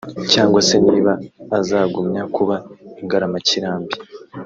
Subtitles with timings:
[0.31, 1.13] cyangwa se niba
[1.57, 2.55] azagumya kuba
[3.01, 3.93] ingaramakirambi